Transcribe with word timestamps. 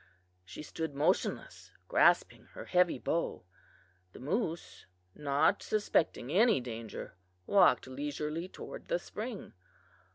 She 0.43 0.63
stood 0.63 0.95
motionless, 0.95 1.69
grasping 1.87 2.45
her 2.55 2.65
heavy 2.65 2.97
bow. 2.97 3.45
The 4.13 4.19
moose, 4.19 4.87
not 5.13 5.61
suspecting 5.61 6.31
any 6.31 6.59
danger, 6.59 7.13
walked 7.45 7.85
leisurely 7.85 8.47
toward 8.47 8.87
the 8.87 8.97
spring. 8.97 9.53